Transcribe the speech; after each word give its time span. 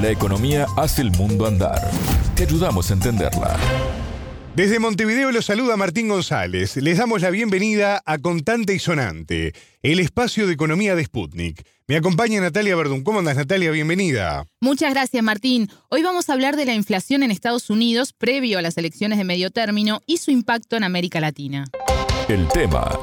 La 0.00 0.10
economía 0.10 0.66
hace 0.76 1.02
el 1.02 1.10
mundo 1.10 1.44
andar. 1.44 1.90
Te 2.36 2.44
ayudamos 2.44 2.88
a 2.88 2.94
entenderla. 2.94 3.56
Desde 4.54 4.78
Montevideo 4.78 5.32
los 5.32 5.46
saluda 5.46 5.76
Martín 5.76 6.08
González. 6.08 6.76
Les 6.76 6.98
damos 6.98 7.22
la 7.22 7.30
bienvenida 7.30 8.00
a 8.06 8.18
Contante 8.18 8.74
y 8.74 8.78
Sonante, 8.78 9.54
el 9.82 9.98
espacio 9.98 10.46
de 10.46 10.52
economía 10.52 10.94
de 10.94 11.04
Sputnik. 11.04 11.66
Me 11.88 11.96
acompaña 11.96 12.40
Natalia 12.40 12.76
Verdún. 12.76 13.02
¿Cómo 13.02 13.18
andas, 13.18 13.36
Natalia? 13.36 13.72
Bienvenida. 13.72 14.44
Muchas 14.60 14.92
gracias, 14.94 15.22
Martín. 15.24 15.68
Hoy 15.88 16.04
vamos 16.04 16.28
a 16.28 16.34
hablar 16.34 16.54
de 16.54 16.66
la 16.66 16.74
inflación 16.74 17.24
en 17.24 17.32
Estados 17.32 17.68
Unidos 17.68 18.12
previo 18.12 18.58
a 18.58 18.62
las 18.62 18.78
elecciones 18.78 19.18
de 19.18 19.24
medio 19.24 19.50
término 19.50 20.00
y 20.06 20.18
su 20.18 20.30
impacto 20.30 20.76
en 20.76 20.84
América 20.84 21.20
Latina. 21.20 21.64
El 22.28 22.46
tema 22.48 22.96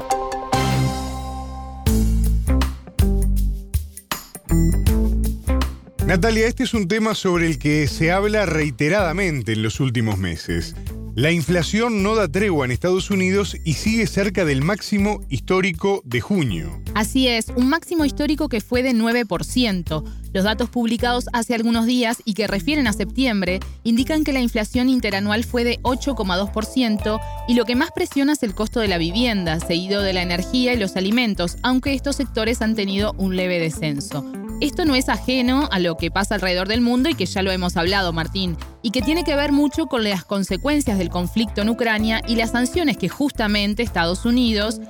Natalia, 6.06 6.46
este 6.46 6.62
es 6.62 6.72
un 6.72 6.86
tema 6.86 7.16
sobre 7.16 7.48
el 7.48 7.58
que 7.58 7.88
se 7.88 8.12
habla 8.12 8.46
reiteradamente 8.46 9.54
en 9.54 9.62
los 9.62 9.80
últimos 9.80 10.18
meses. 10.18 10.76
La 11.16 11.32
inflación 11.32 12.04
no 12.04 12.14
da 12.14 12.28
tregua 12.28 12.64
en 12.64 12.70
Estados 12.70 13.10
Unidos 13.10 13.56
y 13.64 13.72
sigue 13.72 14.06
cerca 14.06 14.44
del 14.44 14.62
máximo 14.62 15.20
histórico 15.30 16.02
de 16.04 16.20
junio. 16.20 16.80
Así 16.94 17.26
es, 17.26 17.48
un 17.56 17.68
máximo 17.68 18.04
histórico 18.04 18.48
que 18.48 18.60
fue 18.60 18.84
de 18.84 18.92
9%. 18.92 20.04
Los 20.32 20.44
datos 20.44 20.70
publicados 20.70 21.26
hace 21.32 21.56
algunos 21.56 21.86
días 21.86 22.18
y 22.24 22.34
que 22.34 22.46
refieren 22.46 22.86
a 22.86 22.92
septiembre 22.92 23.58
indican 23.82 24.22
que 24.22 24.32
la 24.32 24.40
inflación 24.40 24.88
interanual 24.88 25.42
fue 25.42 25.64
de 25.64 25.80
8,2% 25.82 27.20
y 27.48 27.54
lo 27.54 27.64
que 27.64 27.74
más 27.74 27.90
presiona 27.90 28.34
es 28.34 28.44
el 28.44 28.54
costo 28.54 28.78
de 28.78 28.86
la 28.86 28.98
vivienda, 28.98 29.58
seguido 29.58 30.02
de 30.02 30.12
la 30.12 30.22
energía 30.22 30.72
y 30.72 30.76
los 30.76 30.94
alimentos, 30.94 31.56
aunque 31.64 31.94
estos 31.94 32.14
sectores 32.14 32.62
han 32.62 32.76
tenido 32.76 33.12
un 33.18 33.34
leve 33.34 33.58
descenso. 33.58 34.24
Esto 34.58 34.86
no 34.86 34.94
es 34.94 35.10
ajeno 35.10 35.68
a 35.70 35.78
lo 35.78 35.98
que 35.98 36.10
pasa 36.10 36.34
alrededor 36.34 36.66
del 36.66 36.80
mundo 36.80 37.10
y 37.10 37.14
que 37.14 37.26
ya 37.26 37.42
lo 37.42 37.52
hemos 37.52 37.76
hablado, 37.76 38.14
Martín, 38.14 38.56
y 38.80 38.90
que 38.90 39.02
tiene 39.02 39.22
que 39.22 39.36
ver 39.36 39.52
mucho 39.52 39.84
con 39.84 40.02
las 40.02 40.24
consecuencias 40.24 40.96
del 40.96 41.10
conflicto 41.10 41.60
en 41.60 41.68
Ucrania 41.68 42.22
y 42.26 42.36
las 42.36 42.52
sanciones 42.52 42.96
que 42.96 43.10
justamente 43.10 43.82
Estados 43.82 44.24
Unidos 44.24 44.80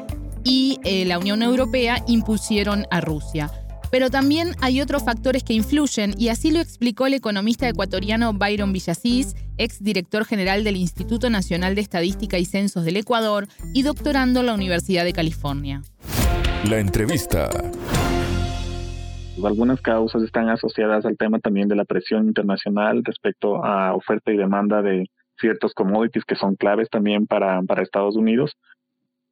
y 0.44 0.78
eh, 0.84 1.04
la 1.04 1.18
Unión 1.18 1.42
Europea 1.42 2.04
impusieron 2.06 2.86
a 2.92 3.00
Rusia. 3.00 3.50
Pero 3.90 4.08
también 4.08 4.54
hay 4.60 4.80
otros 4.80 5.02
factores 5.02 5.42
que 5.42 5.54
influyen 5.54 6.14
y 6.16 6.28
así 6.28 6.52
lo 6.52 6.60
explicó 6.60 7.06
el 7.06 7.14
economista 7.14 7.68
ecuatoriano 7.68 8.34
Byron 8.34 8.72
Villasís, 8.72 9.34
ex 9.58 9.82
director 9.82 10.24
general 10.24 10.62
del 10.62 10.76
Instituto 10.76 11.28
Nacional 11.28 11.74
de 11.74 11.80
Estadística 11.80 12.38
y 12.38 12.44
Censos 12.44 12.84
del 12.84 12.98
Ecuador 12.98 13.48
y 13.74 13.82
doctorando 13.82 14.40
en 14.40 14.46
la 14.46 14.54
Universidad 14.54 15.04
de 15.04 15.12
California. 15.12 15.82
La 16.68 16.78
entrevista. 16.78 17.50
Algunas 19.44 19.80
causas 19.80 20.22
están 20.22 20.48
asociadas 20.48 21.04
al 21.04 21.16
tema 21.16 21.38
también 21.38 21.68
de 21.68 21.76
la 21.76 21.84
presión 21.84 22.26
internacional 22.26 23.02
respecto 23.04 23.64
a 23.64 23.94
oferta 23.94 24.32
y 24.32 24.36
demanda 24.36 24.82
de 24.82 25.10
ciertos 25.38 25.74
commodities 25.74 26.24
que 26.24 26.36
son 26.36 26.56
claves 26.56 26.88
también 26.88 27.26
para, 27.26 27.60
Estados 27.82 28.16
Unidos. 28.16 28.56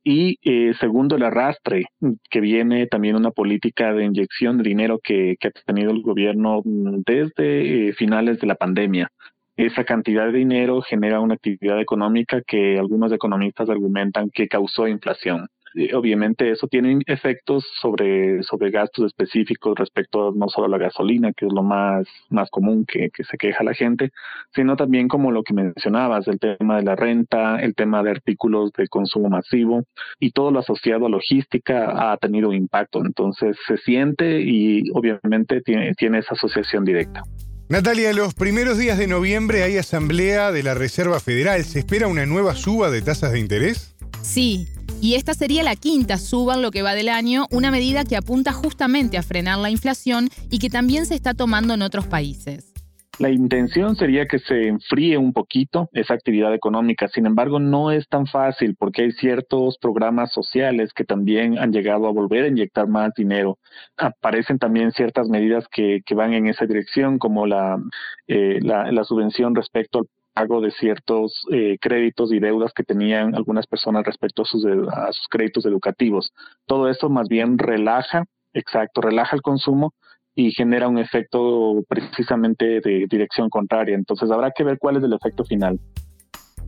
Y 0.02 0.38
eh, 0.42 0.74
segundo, 0.78 1.16
el 1.16 1.22
arrastre, 1.22 1.86
que 2.30 2.40
viene 2.40 2.86
también 2.86 3.16
una 3.16 3.30
política 3.30 3.94
de 3.94 4.04
inyección 4.04 4.58
de 4.58 4.64
dinero 4.64 5.00
que, 5.02 5.36
que 5.40 5.48
ha 5.48 5.52
tenido 5.64 5.90
el 5.92 6.02
gobierno 6.02 6.60
desde 6.64 7.88
eh, 7.88 7.92
finales 7.94 8.38
de 8.40 8.46
la 8.46 8.56
pandemia. 8.56 9.08
Esa 9.56 9.84
cantidad 9.84 10.26
de 10.26 10.38
dinero 10.38 10.82
genera 10.82 11.20
una 11.20 11.34
actividad 11.34 11.80
económica 11.80 12.42
que 12.46 12.78
algunos 12.78 13.12
economistas 13.12 13.70
argumentan 13.70 14.28
que 14.30 14.48
causó 14.48 14.86
inflación 14.86 15.46
obviamente 15.94 16.50
eso 16.50 16.66
tiene 16.68 17.00
efectos 17.06 17.64
sobre, 17.80 18.42
sobre 18.42 18.70
gastos 18.70 19.06
específicos 19.06 19.76
respecto 19.76 20.32
no 20.34 20.48
solo 20.48 20.66
a 20.66 20.70
la 20.70 20.78
gasolina, 20.78 21.32
que 21.32 21.46
es 21.46 21.52
lo 21.52 21.62
más, 21.62 22.06
más 22.30 22.48
común 22.50 22.84
que, 22.86 23.10
que 23.10 23.24
se 23.24 23.36
queja 23.36 23.64
la 23.64 23.74
gente, 23.74 24.10
sino 24.54 24.76
también 24.76 25.08
como 25.08 25.32
lo 25.32 25.42
que 25.42 25.54
mencionabas, 25.54 26.28
el 26.28 26.38
tema 26.38 26.76
de 26.76 26.82
la 26.82 26.96
renta, 26.96 27.58
el 27.60 27.74
tema 27.74 28.02
de 28.02 28.10
artículos 28.10 28.72
de 28.72 28.86
consumo 28.88 29.28
masivo 29.28 29.84
y 30.20 30.30
todo 30.30 30.50
lo 30.50 30.60
asociado 30.60 31.06
a 31.06 31.10
logística 31.10 32.12
ha 32.12 32.16
tenido 32.18 32.52
impacto. 32.52 33.04
Entonces 33.04 33.56
se 33.66 33.76
siente 33.78 34.40
y 34.40 34.90
obviamente 34.92 35.60
tiene, 35.60 35.94
tiene 35.94 36.18
esa 36.18 36.34
asociación 36.34 36.84
directa. 36.84 37.22
Natalia, 37.68 38.12
los 38.12 38.34
primeros 38.34 38.78
días 38.78 38.98
de 38.98 39.06
noviembre 39.06 39.62
hay 39.62 39.78
asamblea 39.78 40.52
de 40.52 40.62
la 40.62 40.74
Reserva 40.74 41.18
Federal. 41.18 41.64
¿Se 41.64 41.78
espera 41.78 42.08
una 42.08 42.26
nueva 42.26 42.54
suba 42.54 42.90
de 42.90 43.00
tasas 43.00 43.32
de 43.32 43.40
interés? 43.40 43.96
Sí, 44.20 44.68
y 45.04 45.16
esta 45.16 45.34
sería 45.34 45.62
la 45.62 45.76
quinta 45.76 46.16
suba 46.16 46.54
en 46.54 46.62
lo 46.62 46.70
que 46.70 46.80
va 46.80 46.94
del 46.94 47.10
año, 47.10 47.44
una 47.50 47.70
medida 47.70 48.04
que 48.04 48.16
apunta 48.16 48.54
justamente 48.54 49.18
a 49.18 49.22
frenar 49.22 49.58
la 49.58 49.68
inflación 49.68 50.30
y 50.50 50.58
que 50.58 50.70
también 50.70 51.04
se 51.04 51.14
está 51.14 51.34
tomando 51.34 51.74
en 51.74 51.82
otros 51.82 52.06
países. 52.06 52.72
La 53.18 53.28
intención 53.28 53.96
sería 53.96 54.24
que 54.24 54.38
se 54.38 54.66
enfríe 54.66 55.18
un 55.18 55.34
poquito 55.34 55.90
esa 55.92 56.14
actividad 56.14 56.54
económica. 56.54 57.06
Sin 57.08 57.26
embargo, 57.26 57.60
no 57.60 57.90
es 57.90 58.08
tan 58.08 58.26
fácil 58.26 58.76
porque 58.78 59.02
hay 59.02 59.12
ciertos 59.12 59.76
programas 59.76 60.32
sociales 60.32 60.94
que 60.94 61.04
también 61.04 61.58
han 61.58 61.70
llegado 61.70 62.06
a 62.06 62.10
volver 62.10 62.44
a 62.44 62.48
inyectar 62.48 62.88
más 62.88 63.12
dinero. 63.14 63.58
Aparecen 63.98 64.58
también 64.58 64.90
ciertas 64.92 65.28
medidas 65.28 65.66
que, 65.70 66.00
van 66.16 66.32
en 66.32 66.48
esa 66.48 66.64
dirección, 66.64 67.18
como 67.18 67.46
la, 67.46 67.78
eh, 68.26 68.58
la, 68.62 68.90
la 68.90 69.04
subvención 69.04 69.54
respecto 69.54 69.98
al 69.98 70.06
pago 70.34 70.60
de 70.60 70.72
ciertos 70.72 71.46
eh, 71.52 71.78
créditos 71.80 72.32
y 72.32 72.40
deudas 72.40 72.72
que 72.74 72.82
tenían 72.82 73.34
algunas 73.34 73.66
personas 73.66 74.04
respecto 74.04 74.42
a 74.42 74.44
sus, 74.44 74.62
sus 74.62 75.28
créditos 75.30 75.64
educativos. 75.64 76.32
Todo 76.66 76.88
esto 76.90 77.08
más 77.08 77.28
bien 77.28 77.56
relaja, 77.56 78.24
exacto, 78.52 79.00
relaja 79.00 79.36
el 79.36 79.42
consumo 79.42 79.94
y 80.34 80.50
genera 80.50 80.88
un 80.88 80.98
efecto 80.98 81.82
precisamente 81.88 82.80
de 82.80 83.06
dirección 83.08 83.48
contraria. 83.48 83.94
Entonces 83.94 84.30
habrá 84.30 84.50
que 84.50 84.64
ver 84.64 84.78
cuál 84.78 84.96
es 84.96 85.04
el 85.04 85.12
efecto 85.12 85.44
final. 85.44 85.78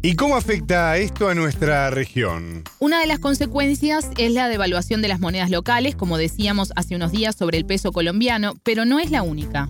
¿Y 0.03 0.15
cómo 0.15 0.37
afecta 0.37 0.97
esto 0.99 1.29
a 1.29 1.35
nuestra 1.35 1.91
región? 1.91 2.63
Una 2.79 3.01
de 3.01 3.07
las 3.07 3.19
consecuencias 3.19 4.11
es 4.19 4.31
la 4.31 4.49
devaluación 4.49 5.03
de 5.03 5.09
las 5.09 5.19
monedas 5.19 5.51
locales, 5.51 5.97
como 5.97 6.17
decíamos 6.17 6.73
hace 6.77 6.95
unos 6.95 7.11
días 7.11 7.35
sobre 7.35 7.59
el 7.59 7.67
peso 7.67 7.91
colombiano, 7.91 8.53
pero 8.63 8.85
no 8.85 9.01
es 9.01 9.11
la 9.11 9.23
única 9.23 9.69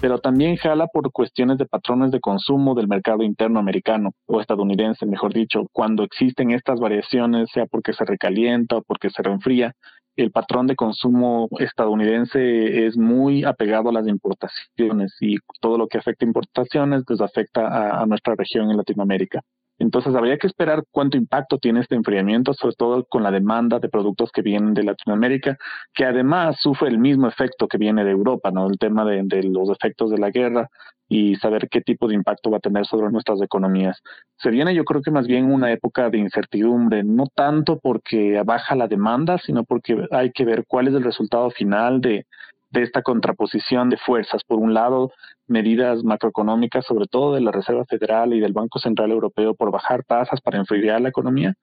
pero 0.00 0.18
también 0.18 0.56
jala 0.56 0.86
por 0.86 1.10
cuestiones 1.12 1.58
de 1.58 1.66
patrones 1.66 2.10
de 2.12 2.20
consumo 2.20 2.74
del 2.74 2.88
mercado 2.88 3.22
interno 3.22 3.58
americano 3.58 4.12
o 4.26 4.40
estadounidense, 4.40 5.06
mejor 5.06 5.32
dicho. 5.32 5.66
Cuando 5.72 6.04
existen 6.04 6.50
estas 6.52 6.78
variaciones, 6.78 7.50
sea 7.52 7.66
porque 7.66 7.92
se 7.92 8.04
recalienta 8.04 8.76
o 8.76 8.82
porque 8.82 9.10
se 9.10 9.22
reenfría, 9.22 9.72
el 10.16 10.30
patrón 10.32 10.66
de 10.66 10.76
consumo 10.76 11.48
estadounidense 11.58 12.86
es 12.86 12.96
muy 12.96 13.44
apegado 13.44 13.90
a 13.90 13.92
las 13.92 14.08
importaciones 14.08 15.16
y 15.20 15.36
todo 15.60 15.78
lo 15.78 15.86
que 15.86 15.98
afecta 15.98 16.24
a 16.24 16.28
importaciones 16.28 17.04
pues 17.06 17.20
afecta 17.20 18.00
a 18.00 18.06
nuestra 18.06 18.34
región 18.36 18.70
en 18.70 18.76
Latinoamérica. 18.76 19.42
Entonces 19.78 20.14
habría 20.14 20.38
que 20.38 20.48
esperar 20.48 20.82
cuánto 20.90 21.16
impacto 21.16 21.58
tiene 21.58 21.80
este 21.80 21.94
enfriamiento, 21.94 22.52
sobre 22.52 22.74
todo 22.74 23.04
con 23.04 23.22
la 23.22 23.30
demanda 23.30 23.78
de 23.78 23.88
productos 23.88 24.30
que 24.32 24.42
vienen 24.42 24.74
de 24.74 24.82
Latinoamérica, 24.82 25.56
que 25.94 26.04
además 26.04 26.56
sufre 26.60 26.88
el 26.88 26.98
mismo 26.98 27.28
efecto 27.28 27.68
que 27.68 27.78
viene 27.78 28.04
de 28.04 28.10
Europa, 28.10 28.50
¿no? 28.50 28.66
El 28.66 28.78
tema 28.78 29.04
de, 29.04 29.24
los 29.44 29.70
efectos 29.70 30.10
de 30.10 30.18
la 30.18 30.30
guerra 30.30 30.68
y 31.08 31.36
saber 31.36 31.68
qué 31.70 31.80
tipo 31.80 32.08
de 32.08 32.14
impacto 32.14 32.50
va 32.50 32.58
a 32.58 32.60
tener 32.60 32.86
sobre 32.86 33.10
nuestras 33.10 33.40
economías. 33.40 34.02
Se 34.36 34.50
viene 34.50 34.74
yo 34.74 34.84
creo 34.84 35.00
que 35.00 35.10
más 35.10 35.26
bien 35.26 35.50
una 35.50 35.72
época 35.72 36.10
de 36.10 36.18
incertidumbre, 36.18 37.04
no 37.04 37.26
tanto 37.34 37.78
porque 37.78 38.42
baja 38.44 38.74
la 38.74 38.88
demanda, 38.88 39.38
sino 39.38 39.64
porque 39.64 40.06
hay 40.10 40.32
que 40.32 40.44
ver 40.44 40.64
cuál 40.66 40.88
es 40.88 40.94
el 40.94 41.04
resultado 41.04 41.50
final 41.50 42.00
de, 42.00 42.26
de 42.70 42.82
esta 42.82 43.02
contraposición 43.02 43.90
de 43.90 43.96
fuerzas. 43.96 44.42
Por 44.44 44.58
un 44.58 44.74
lado, 44.74 45.12
medidas 45.46 46.04
macroeconómicas, 46.04 46.84
sobre 46.84 47.06
todo 47.06 47.34
de 47.34 47.40
la 47.40 47.52
Reserva 47.52 47.84
Federal 47.86 48.34
y 48.34 48.40
del 48.40 48.52
Banco 48.52 48.78
Central 48.78 49.10
Europeo, 49.10 49.54
por 49.54 49.70
bajar 49.70 50.04
tasas 50.04 50.40
para 50.40 50.58
enfriar 50.58 51.00
la 51.00 51.08
economía, 51.08 51.54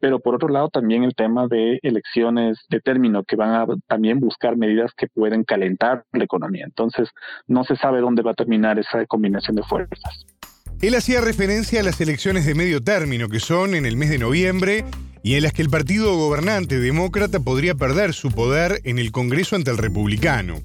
pero 0.00 0.20
por 0.20 0.34
otro 0.34 0.48
lado 0.48 0.68
también 0.68 1.04
el 1.04 1.14
tema 1.14 1.46
de 1.46 1.78
elecciones 1.82 2.58
de 2.68 2.80
término 2.80 3.24
que 3.24 3.36
van 3.36 3.50
a 3.50 3.66
también 3.86 4.20
buscar 4.20 4.56
medidas 4.56 4.92
que 4.96 5.06
pueden 5.08 5.44
calentar 5.44 6.04
la 6.12 6.24
economía. 6.24 6.64
Entonces, 6.64 7.08
no 7.46 7.64
se 7.64 7.76
sabe 7.76 8.00
dónde 8.00 8.22
va 8.22 8.32
a 8.32 8.34
terminar 8.34 8.78
esa 8.78 9.06
combinación 9.06 9.56
de 9.56 9.62
fuerzas. 9.62 10.24
Él 10.80 10.94
hacía 10.94 11.20
referencia 11.20 11.80
a 11.80 11.82
las 11.82 12.00
elecciones 12.00 12.44
de 12.44 12.54
medio 12.54 12.82
término, 12.82 13.28
que 13.28 13.40
son 13.40 13.74
en 13.74 13.86
el 13.86 13.96
mes 13.96 14.10
de 14.10 14.18
noviembre, 14.18 14.84
y 15.24 15.36
en 15.36 15.42
las 15.42 15.54
que 15.54 15.62
el 15.62 15.70
partido 15.70 16.14
gobernante 16.16 16.78
demócrata 16.78 17.40
podría 17.40 17.74
perder 17.74 18.12
su 18.12 18.30
poder 18.30 18.82
en 18.84 18.98
el 18.98 19.10
Congreso 19.10 19.56
ante 19.56 19.70
el 19.70 19.78
republicano. 19.78 20.56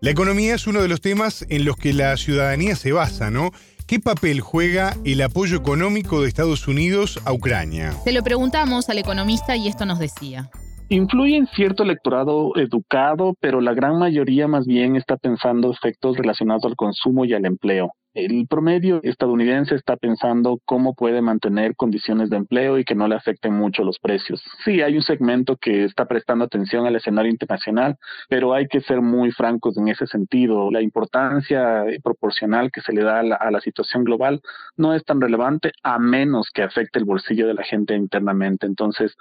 La 0.00 0.10
economía 0.10 0.54
es 0.54 0.68
uno 0.68 0.80
de 0.80 0.88
los 0.88 1.00
temas 1.00 1.44
en 1.50 1.64
los 1.64 1.76
que 1.76 1.92
la 1.92 2.16
ciudadanía 2.16 2.76
se 2.76 2.92
basa, 2.92 3.32
¿no? 3.32 3.50
¿Qué 3.88 3.98
papel 3.98 4.40
juega 4.40 4.94
el 5.04 5.20
apoyo 5.20 5.56
económico 5.56 6.22
de 6.22 6.28
Estados 6.28 6.68
Unidos 6.68 7.20
a 7.24 7.32
Ucrania? 7.32 7.90
Se 8.04 8.12
lo 8.12 8.22
preguntamos 8.22 8.88
al 8.88 8.98
economista 8.98 9.56
y 9.56 9.66
esto 9.66 9.84
nos 9.84 9.98
decía. 9.98 10.48
Influye 10.90 11.36
en 11.36 11.48
cierto 11.48 11.82
electorado 11.82 12.52
educado, 12.54 13.34
pero 13.40 13.60
la 13.60 13.74
gran 13.74 13.98
mayoría 13.98 14.46
más 14.46 14.64
bien 14.64 14.94
está 14.94 15.16
pensando 15.16 15.72
efectos 15.72 16.16
relacionados 16.16 16.64
al 16.64 16.76
consumo 16.76 17.24
y 17.24 17.34
al 17.34 17.44
empleo. 17.44 17.90
El 18.18 18.48
promedio 18.48 18.98
estadounidense 19.04 19.76
está 19.76 19.96
pensando 19.96 20.58
cómo 20.64 20.94
puede 20.94 21.22
mantener 21.22 21.76
condiciones 21.76 22.30
de 22.30 22.36
empleo 22.36 22.76
y 22.76 22.84
que 22.84 22.96
no 22.96 23.06
le 23.06 23.14
afecten 23.14 23.54
mucho 23.54 23.84
los 23.84 24.00
precios. 24.00 24.42
Sí, 24.64 24.82
hay 24.82 24.96
un 24.96 25.02
segmento 25.02 25.56
que 25.56 25.84
está 25.84 26.06
prestando 26.06 26.44
atención 26.44 26.84
al 26.84 26.96
escenario 26.96 27.30
internacional, 27.30 27.96
pero 28.28 28.54
hay 28.54 28.66
que 28.66 28.80
ser 28.80 29.02
muy 29.02 29.30
francos 29.30 29.78
en 29.78 29.86
ese 29.86 30.08
sentido. 30.08 30.68
La 30.72 30.82
importancia 30.82 31.84
proporcional 32.02 32.72
que 32.72 32.80
se 32.80 32.92
le 32.92 33.04
da 33.04 33.20
a 33.20 33.50
la, 33.52 33.60
situación 33.60 34.02
global 34.02 34.40
no 34.76 34.94
es 34.94 35.04
tan 35.04 35.20
relevante 35.20 35.70
a 35.84 36.00
menos 36.00 36.50
que 36.52 36.62
afecte 36.62 36.98
el 36.98 37.04
bolsillo 37.04 37.46
de 37.46 37.54
la 37.54 37.62
gente 37.62 37.94
internamente. 37.94 38.66
Entonces, 38.66 39.16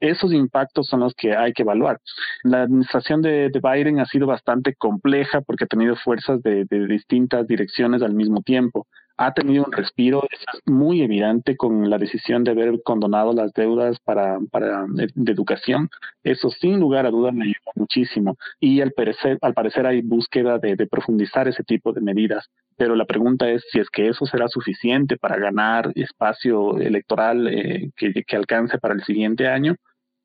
esos 0.00 0.32
impactos 0.32 0.88
son 0.88 1.00
los 1.00 1.14
que 1.14 1.34
hay 1.34 1.52
que 1.52 1.62
evaluar. 1.62 2.00
La 2.42 2.62
administración 2.62 3.22
de, 3.22 3.50
Biden 3.62 4.00
ha 4.00 4.06
sido 4.06 4.26
bastante 4.26 4.74
compleja 4.74 5.40
porque 5.40 5.64
ha 5.64 5.68
tenido 5.68 5.96
fuerzas 5.96 6.42
de, 6.42 6.66
distintas 6.88 7.46
direcciones 7.46 8.02
al 8.02 8.12
mismo 8.12 8.41
tiempo. 8.42 8.86
Ha 9.16 9.32
tenido 9.34 9.64
un 9.64 9.72
respiro, 9.72 10.24
es 10.30 10.40
muy 10.66 11.02
evidente 11.02 11.56
con 11.56 11.88
la 11.90 11.98
decisión 11.98 12.44
de 12.44 12.52
haber 12.52 12.82
condonado 12.82 13.32
las 13.32 13.52
deudas 13.52 13.98
para, 14.00 14.38
para 14.50 14.86
de, 14.88 15.32
educación. 15.32 15.90
Eso 16.24 16.50
sin 16.50 16.80
lugar 16.80 17.06
a 17.06 17.10
dudas 17.10 17.34
me 17.34 17.44
ayuda 17.44 17.72
muchísimo. 17.74 18.36
Y 18.58 18.80
al 18.80 18.92
parecer, 18.92 19.38
al 19.42 19.54
parecer 19.54 19.86
hay 19.86 20.00
búsqueda 20.00 20.58
de, 20.58 20.76
profundizar 20.86 21.46
ese 21.46 21.62
tipo 21.62 21.92
de 21.92 22.00
medidas 22.00 22.48
pero 22.76 22.96
la 22.96 23.04
pregunta 23.04 23.48
es 23.48 23.62
si 23.70 23.78
es 23.78 23.88
que 23.90 24.08
eso 24.08 24.24
será 24.26 24.48
suficiente 24.48 25.16
para 25.16 25.36
ganar 25.36 25.92
espacio 25.94 26.78
electoral 26.78 27.46
eh, 27.46 27.90
que, 27.94 28.24
que, 28.26 28.36
alcance 28.36 28.78
para 28.78 28.94
el 28.94 29.04
siguiente 29.04 29.46
año 29.46 29.76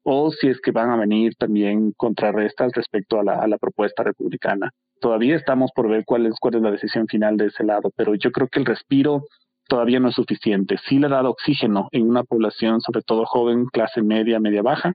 o 0.10 0.32
si 0.32 0.48
es 0.48 0.62
que 0.62 0.72
van 0.72 0.90
a 0.90 0.96
venir 0.96 1.36
también 1.36 1.92
contrarrestas 1.98 2.72
respecto 2.74 3.20
a 3.20 3.24
la, 3.24 3.58
propuesta 3.58 4.04
republicana. 4.04 4.72
Todavía 5.02 5.36
estamos 5.36 5.72
por 5.76 5.90
ver 5.90 6.06
cuál 6.06 6.28
es, 6.28 6.36
cuál 6.40 6.56
es 6.56 6.62
la 6.62 6.72
decisión 6.72 7.08
final 7.08 7.36
de 7.36 7.48
ese 7.48 7.66
lado, 7.66 7.92
pero 7.94 8.16
yo 8.16 8.32
creo 8.32 8.48
que 8.48 8.60
el 8.60 8.66
respiro 8.66 9.24
todavía 9.68 10.00
no 10.00 10.08
es 10.08 10.16
suficiente. 10.16 10.78
Sí 10.88 10.98
le 10.98 11.08
ha 11.08 11.10
dado 11.10 11.32
oxígeno 11.32 11.90
en 11.92 12.10
una 12.10 12.24
población, 12.24 12.80
sobre 12.80 13.02
todo 13.02 13.26
joven, 13.26 13.66
clase 13.66 14.02
media, 14.02 14.40
media 14.40 14.62
baja, 14.62 14.94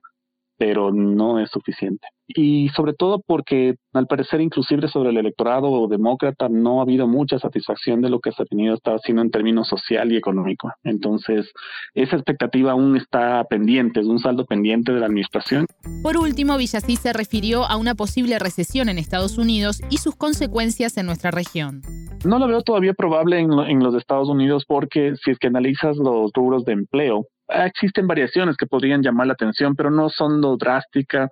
pero 0.63 0.93
no 0.93 1.41
es 1.41 1.49
suficiente. 1.49 2.07
Y 2.25 2.69
sobre 2.69 2.93
todo 2.93 3.21
porque 3.27 3.75
al 3.91 4.07
parecer 4.07 4.39
inclusive 4.39 4.87
sobre 4.87 5.09
el 5.09 5.17
electorado 5.17 5.89
demócrata 5.89 6.47
no 6.47 6.79
ha 6.79 6.83
habido 6.83 7.05
mucha 7.05 7.37
satisfacción 7.37 8.01
de 8.01 8.09
lo 8.09 8.21
que 8.21 8.31
se 8.31 8.43
ha 8.43 8.45
tenido 8.45 8.73
estado 8.73 8.95
haciendo 8.95 9.23
en 9.23 9.29
términos 9.29 9.67
social 9.67 10.09
y 10.13 10.15
económico. 10.15 10.71
Entonces, 10.85 11.51
esa 11.95 12.15
expectativa 12.15 12.71
aún 12.71 12.95
está 12.95 13.43
pendiente, 13.49 13.99
es 13.99 14.05
un 14.05 14.19
saldo 14.19 14.45
pendiente 14.45 14.93
de 14.93 15.01
la 15.01 15.07
administración. 15.07 15.65
Por 16.01 16.15
último, 16.15 16.55
Villasí 16.55 16.95
se 16.95 17.11
refirió 17.11 17.65
a 17.65 17.75
una 17.75 17.93
posible 17.93 18.39
recesión 18.39 18.87
en 18.87 18.99
Estados 18.99 19.37
Unidos 19.37 19.81
y 19.89 19.97
sus 19.97 20.15
consecuencias 20.15 20.95
en 20.95 21.07
nuestra 21.07 21.31
región. 21.31 21.81
No 22.25 22.39
lo 22.39 22.47
veo 22.47 22.61
todavía 22.61 22.93
probable 22.93 23.39
en, 23.39 23.51
en 23.51 23.79
los 23.83 23.95
Estados 23.95 24.29
Unidos 24.29 24.63
porque 24.65 25.15
si 25.17 25.31
es 25.31 25.39
que 25.39 25.47
analizas 25.47 25.97
los 25.97 26.31
rubros 26.33 26.63
de 26.63 26.73
empleo, 26.73 27.27
existen 27.49 28.07
variaciones 28.07 28.55
que 28.57 28.65
podrían 28.65 29.01
llamar 29.01 29.27
la 29.27 29.33
atención, 29.33 29.75
pero 29.75 29.91
no 29.91 30.09
son 30.09 30.41
lo 30.41 30.57
drásticas, 30.57 31.29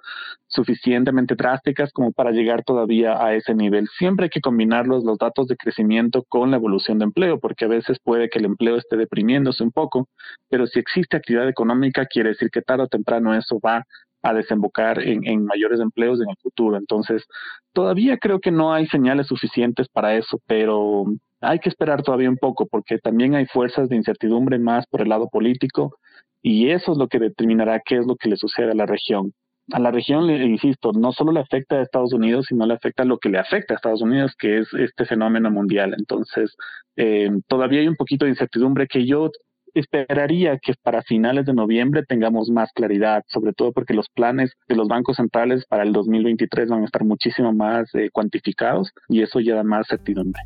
suficientemente 0.47 1.35
drásticas 1.35 1.91
como 1.93 2.11
para 2.11 2.31
llegar 2.31 2.63
todavía 2.63 3.23
a 3.23 3.33
ese 3.33 3.55
nivel. 3.55 3.87
Siempre 3.97 4.25
hay 4.25 4.29
que 4.29 4.41
combinar 4.41 4.87
los, 4.87 5.03
datos 5.17 5.47
de 5.47 5.55
crecimiento 5.55 6.23
con 6.27 6.51
la 6.51 6.57
evolución 6.57 6.99
de 6.99 7.05
empleo, 7.05 7.39
porque 7.39 7.65
a 7.65 7.69
veces 7.69 7.97
puede 8.03 8.29
que 8.29 8.39
el 8.39 8.45
empleo 8.45 8.75
esté 8.75 8.97
deprimiéndose 8.97 9.63
un 9.63 9.71
poco, 9.71 10.07
pero 10.49 10.67
si 10.67 10.79
existe 10.79 11.17
actividad 11.17 11.47
económica, 11.47 12.05
quiere 12.05 12.29
decir 12.29 12.49
que 12.49 12.61
tarde 12.61 12.83
o 12.83 12.87
temprano 12.87 13.33
eso 13.33 13.59
va 13.59 13.85
a 14.21 14.33
desembocar 14.33 15.01
en, 15.01 15.25
en, 15.25 15.45
mayores 15.45 15.79
empleos 15.79 16.21
en 16.21 16.29
el 16.29 16.37
futuro. 16.37 16.77
Entonces, 16.77 17.25
todavía 17.73 18.17
creo 18.17 18.39
que 18.39 18.51
no 18.51 18.73
hay 18.73 18.87
señales 18.87 19.27
suficientes 19.27 19.87
para 19.89 20.15
eso, 20.15 20.39
pero 20.45 21.05
hay 21.41 21.59
que 21.59 21.69
esperar 21.69 22.03
todavía 22.03 22.29
un 22.29 22.37
poco 22.37 22.67
porque 22.67 22.99
también 22.99 23.35
hay 23.35 23.47
fuerzas 23.47 23.89
de 23.89 23.95
incertidumbre 23.95 24.59
más 24.59 24.85
por 24.87 25.01
el 25.01 25.09
lado 25.09 25.27
político 25.27 25.97
y 26.41 26.69
eso 26.69 26.91
es 26.91 26.97
lo 26.97 27.07
que 27.07 27.19
determinará 27.19 27.81
qué 27.83 27.97
es 27.97 28.05
lo 28.05 28.15
que 28.15 28.29
le 28.29 28.37
sucede 28.37 28.71
a 28.71 28.75
la 28.75 28.85
región. 28.85 29.33
A 29.71 29.79
la 29.79 29.91
región, 29.91 30.29
insisto, 30.29 30.91
no 30.91 31.11
solo 31.11 31.31
le 31.31 31.39
afecta 31.39 31.77
a 31.77 31.81
Estados 31.81 32.13
Unidos, 32.13 32.47
sino 32.49 32.65
le 32.65 32.73
afecta 32.73 33.03
a 33.03 33.05
lo 33.05 33.19
que 33.19 33.29
le 33.29 33.39
afecta 33.39 33.73
a 33.73 33.77
Estados 33.77 34.01
Unidos, 34.01 34.35
que 34.37 34.59
es 34.59 34.73
este 34.73 35.05
fenómeno 35.05 35.49
mundial. 35.51 35.95
Entonces, 35.97 36.55
eh, 36.95 37.29
todavía 37.47 37.79
hay 37.79 37.87
un 37.87 37.95
poquito 37.95 38.25
de 38.25 38.31
incertidumbre 38.31 38.87
que 38.87 39.05
yo 39.05 39.29
esperaría 39.73 40.57
que 40.61 40.73
para 40.81 41.01
finales 41.01 41.45
de 41.45 41.53
noviembre 41.53 42.03
tengamos 42.07 42.49
más 42.49 42.69
claridad, 42.73 43.23
sobre 43.27 43.53
todo 43.53 43.71
porque 43.71 43.93
los 43.93 44.07
planes 44.09 44.51
de 44.67 44.75
los 44.75 44.87
bancos 44.87 45.17
centrales 45.17 45.65
para 45.67 45.83
el 45.83 45.93
2023 45.93 46.69
van 46.69 46.83
a 46.83 46.85
estar 46.85 47.03
muchísimo 47.03 47.53
más 47.53 47.93
eh, 47.93 48.09
cuantificados 48.11 48.91
y 49.09 49.21
eso 49.21 49.39
ya 49.39 49.55
da 49.55 49.63
más 49.63 49.87
certidumbre. 49.87 50.41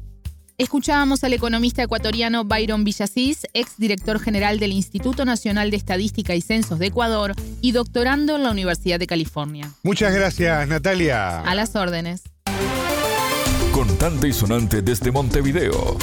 Escuchábamos 0.57 1.21
al 1.25 1.33
economista 1.33 1.83
ecuatoriano 1.83 2.45
Byron 2.45 2.85
Villasís, 2.85 3.45
ex 3.53 3.77
director 3.77 4.19
general 4.19 4.57
del 4.57 4.71
Instituto 4.71 5.25
Nacional 5.25 5.69
de 5.69 5.75
Estadística 5.75 6.33
y 6.33 6.39
Censos 6.39 6.79
de 6.79 6.85
Ecuador 6.87 7.33
y 7.59 7.73
doctorando 7.73 8.37
en 8.37 8.43
la 8.43 8.51
Universidad 8.51 8.97
de 8.97 9.05
California. 9.05 9.69
Muchas 9.83 10.15
gracias, 10.15 10.65
Natalia. 10.69 11.41
A 11.41 11.55
las 11.55 11.75
órdenes. 11.75 12.23
Contante 13.73 14.29
y 14.29 14.33
sonante 14.33 14.81
desde 14.81 15.11
Montevideo. 15.11 15.97